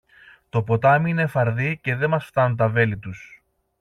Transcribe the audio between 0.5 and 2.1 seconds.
ποτάμι είναι φαρδύ και δε